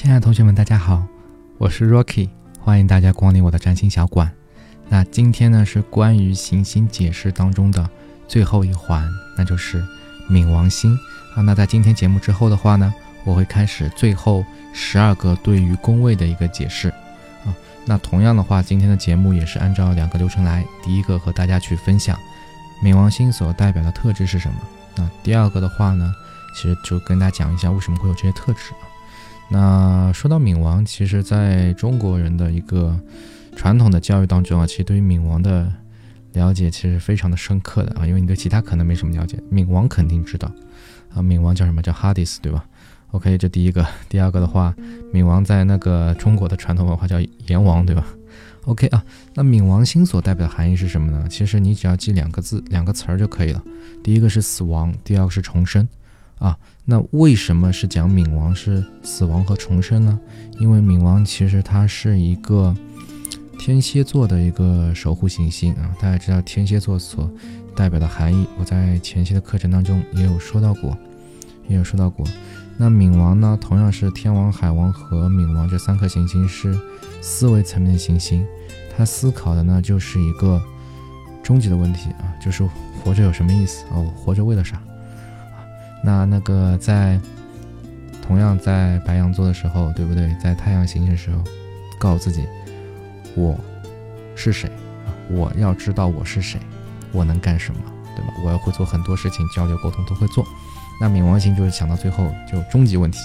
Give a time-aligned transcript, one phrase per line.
[0.00, 1.04] 亲爱的同学们，大家好，
[1.58, 2.28] 我是 Rocky，
[2.60, 4.30] 欢迎大家光临我的占星小馆。
[4.88, 7.90] 那今天呢是关于行星解释当中的
[8.28, 9.84] 最后一环，那就是
[10.30, 10.96] 冥王星
[11.34, 11.42] 啊。
[11.42, 16.90] 那在今天节目之后的话呢，我会开始最后十二个对于宫位的一个解释
[17.44, 17.50] 啊。
[17.84, 22.16] 那同样的话，今天的节目也是按照两个流程来，第一个和大家去分享
[22.84, 24.60] 冥王星所代表的特质是什么。
[24.94, 26.14] 那第二个的话呢，
[26.54, 28.86] 其实就跟大家讲一下为什么会有这些特质啊。
[29.50, 32.98] 那说到冥王，其实在中国人的一个
[33.56, 35.72] 传统的教育当中啊，其实对于冥王的
[36.34, 40.52] 了解其实非常的深刻的啊，因为你对其他可能没什么了解，冥王肯定知道
[41.14, 41.22] 啊。
[41.22, 42.64] 冥王叫什么叫哈迪斯，对吧
[43.12, 44.74] ？OK，这第一个，第二个的话，
[45.12, 48.06] 冥王在那个中国的传统文化叫阎王，对吧
[48.66, 49.02] ？OK 啊，
[49.34, 51.26] 那冥王星所代表的含义是什么呢？
[51.30, 53.62] 其实你只要记两个字、两个词儿就可以了。
[54.04, 55.88] 第一个是死亡，第二个是重生
[56.38, 56.56] 啊。
[56.84, 60.18] 那为什么是讲冥王是死亡和重生呢？
[60.58, 62.74] 因为冥王其实它是一个
[63.58, 65.94] 天蝎座的一个守护行星啊。
[66.00, 67.30] 大家知道天蝎座所
[67.76, 70.96] 代表的含义，我在前期的课程当中也有说到过，
[71.68, 72.26] 也有说到过。
[72.76, 76.78] 那冥王呢，同样是天王、海王和冥王这三颗行星是
[77.20, 78.46] 思维层面的行星，
[78.96, 80.62] 它思考的呢就是一个
[81.42, 82.66] 终极的问题啊，就是
[83.02, 83.98] 活着有什么意思啊？
[83.98, 84.80] 我活着为了啥？
[86.02, 87.18] 那那个在
[88.26, 90.34] 同样在白羊座的时候，对不对？
[90.42, 91.42] 在太阳行星的时候，
[91.98, 92.46] 告诉自己
[93.34, 93.58] 我
[94.36, 94.70] 是谁？
[95.30, 96.58] 我要知道我是谁，
[97.12, 97.80] 我能干什么，
[98.16, 98.32] 对吧？
[98.44, 100.44] 我要会做很多事情，交流沟通都会做。
[101.00, 103.18] 那冥王星就是想到最后就终极问题：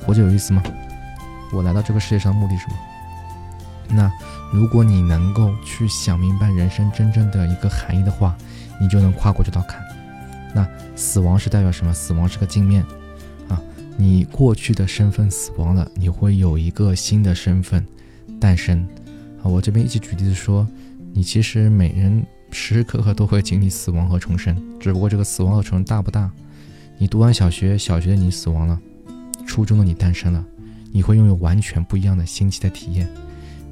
[0.00, 0.62] 活着有意思吗？
[1.52, 2.76] 我来到这个世界上的目的是什么？
[3.94, 4.10] 那
[4.52, 8.34] 如果你能够去想明白人生真正的一个含义的话，
[8.80, 9.80] 你就能跨过这道坎。
[10.54, 11.94] 那死亡是代表什么？
[11.94, 12.84] 死亡是个镜面，
[13.48, 13.58] 啊，
[13.96, 17.82] 你过去的身份死亡了，你会有一个新的身份
[18.38, 18.86] 诞生，
[19.42, 20.68] 啊，我这边一起举例子说，
[21.14, 26.30] 你其实每人时时刻刻都会经历死亡和重生，只不过这个死亡和重生大不大？
[26.98, 28.78] 你读完小学，小学的你死亡了，
[29.46, 30.44] 初中的你诞生了，
[30.92, 33.08] 你会拥有完全不一样的新奇的体验。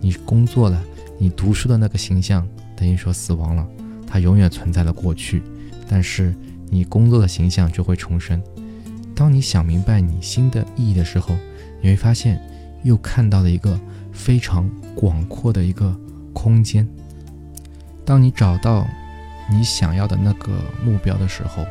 [0.00, 0.82] 你工作了，
[1.18, 3.68] 你读书的那个形象等于说死亡了，
[4.06, 5.42] 它永远存在了过去，
[5.86, 6.34] 但是。
[6.70, 8.40] 你工作的形象就会重生。
[9.14, 11.36] 当你想明白你新的意义的时候，
[11.82, 12.40] 你会发现
[12.84, 13.78] 又看到了一个
[14.12, 15.94] 非常广阔的一个
[16.32, 16.88] 空间。
[18.04, 18.86] 当你找到
[19.50, 21.66] 你想要的那个目标的时候，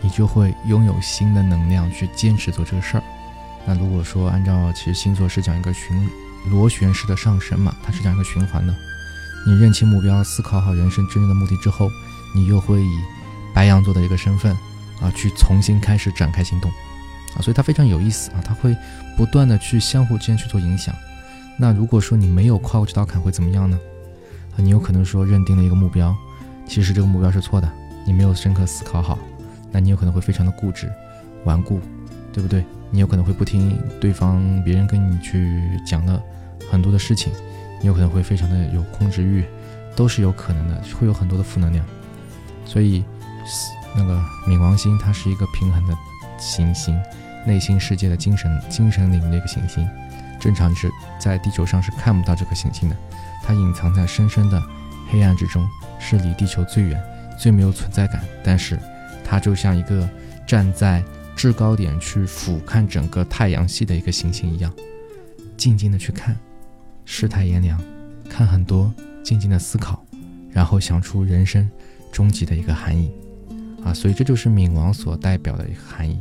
[0.00, 3.02] 你就会拥有新的能量去坚持做这个事儿。
[3.66, 6.08] 那如果说按照其实星座是讲一个循
[6.50, 8.74] 螺旋式的上升嘛，它是讲一个循环的。
[9.46, 11.88] 你认清目标，思考好人生真正的目的之后，
[12.34, 12.98] 你又会以。
[13.54, 14.52] 白羊座的一个身份
[15.00, 16.70] 啊，去重新开始展开行动
[17.36, 18.76] 啊，所以它非常有意思啊，它会
[19.16, 20.94] 不断的去相互之间去做影响。
[21.56, 23.78] 那如果说你没有跨过这道坎，会怎么样呢？
[24.52, 26.14] 啊，你有可能说认定了一个目标，
[26.66, 27.70] 其实这个目标是错的，
[28.04, 29.18] 你没有深刻思考好，
[29.70, 30.92] 那你有可能会非常的固执、
[31.44, 31.80] 顽固，
[32.32, 32.64] 对不对？
[32.90, 36.20] 你有可能会不听对方别人跟你去讲的
[36.70, 37.32] 很多的事情，
[37.80, 39.44] 你有可能会非常的有控制欲，
[39.96, 41.84] 都是有可能的，会有很多的负能量，
[42.64, 43.04] 所以。
[43.96, 45.96] 那个冥王星，它是一个平衡的
[46.38, 47.00] 行星，
[47.46, 49.88] 内心世界的精神精神领域的一个行星。
[50.40, 52.96] 正常是在地球上是看不到这颗行星的，
[53.42, 54.62] 它隐藏在深深的
[55.10, 55.66] 黑暗之中，
[55.98, 57.02] 是离地球最远、
[57.38, 58.22] 最没有存在感。
[58.42, 58.78] 但是
[59.24, 60.08] 它就像一个
[60.46, 61.02] 站在
[61.34, 64.70] 制高点去俯瞰整个太阳系的一个行星一样，
[65.56, 66.36] 静静的去看，
[67.06, 67.80] 世态炎凉，
[68.28, 70.04] 看很多，静静的思考，
[70.50, 71.70] 然后想出人生
[72.12, 73.10] 终极的一个含义。
[73.84, 76.18] 啊，所以这就是冥王所代表的一个含义，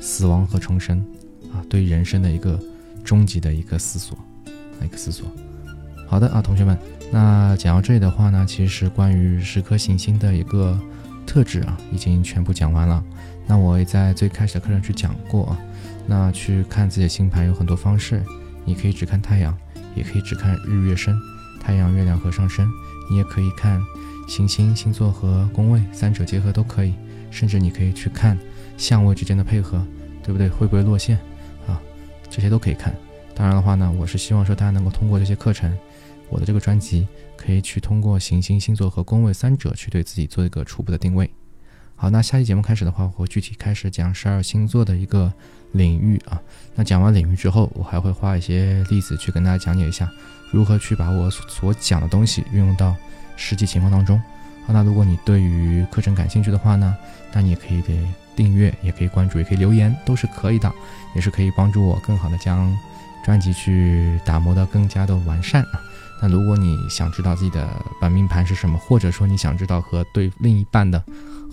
[0.00, 0.98] 死亡和重生，
[1.52, 2.58] 啊，对人生的一个
[3.04, 4.18] 终极的一个思索，
[4.84, 5.30] 一个思索。
[6.08, 6.76] 好的啊，同学们，
[7.12, 10.76] 那讲到这里的话呢，其实关于十颗行星的一个
[11.24, 13.04] 特质啊，已经全部讲完了。
[13.46, 15.58] 那我也在最开始的课程去讲过啊，
[16.06, 18.22] 那去看自己的星盘有很多方式，
[18.64, 19.56] 你可以只看太阳，
[19.94, 21.16] 也可以只看日月升，
[21.60, 22.68] 太阳、月亮和上升，
[23.10, 23.80] 你也可以看。
[24.28, 26.94] 行星、星座和宫位三者结合都可以，
[27.30, 28.38] 甚至你可以去看
[28.76, 29.84] 相位之间的配合，
[30.22, 30.48] 对不对？
[30.48, 31.18] 会不会落线
[31.66, 31.80] 啊？
[32.30, 32.94] 这些都可以看。
[33.34, 35.76] 当然的话呢，我是希望说大家能够通过这些课程，
[36.28, 41.28] 我的这个专辑可以去通过行星、星座和宫位三者去对自己做一个初步的定位。
[41.96, 45.32] 好，那下期节目开始的话，我会具体开始讲十二星座的一个
[45.72, 46.40] 领域啊。
[46.74, 50.08] 那讲完领域之后，我还会画一些例子去跟大家讲解一下，
[50.52, 52.94] 如何去把我所讲的东西运用到。
[53.38, 54.20] 实际情况当中，
[54.66, 56.94] 好，那如果你对于课程感兴趣的话呢，
[57.32, 58.04] 那你也可以给
[58.34, 60.70] 订阅，也可以关注，也可以留言，都是可以的，
[61.14, 62.76] 也是可以帮助我更好的将
[63.24, 65.80] 专辑去打磨的更加的完善啊。
[66.20, 67.68] 那如果你想知道自己的
[68.00, 71.02] 本命盘是什么，或者说你想知道和对另一半的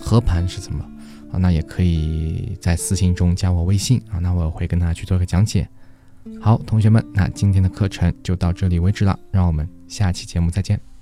[0.00, 0.82] 合盘是怎么
[1.30, 5.68] 啊，那也可以在私信中加我微信啊，那我会跟大家去做个讲解。
[6.40, 10.93] 好，同学们，那今天的课程就到这里为止了，让我们下期节目再见。